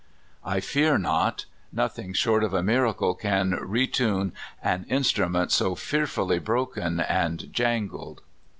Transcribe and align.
""I 0.55 0.61
fear 0.61 0.97
not. 0.97 1.45
Nothin<x 1.71 2.15
short 2.15 2.43
of 2.43 2.55
a 2.55 2.63
miracle 2.63 3.13
can 3.13 3.51
re 3.61 3.85
tune 3.85 4.33
an 4.63 4.87
instrument 4.89 5.51
so 5.51 5.75
fearfully 5.75 6.39
broken 6.39 6.99
and 7.01 7.53
jan 7.53 7.87
gled." 7.87 8.17